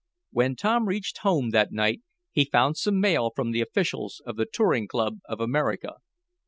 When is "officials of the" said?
3.61-4.47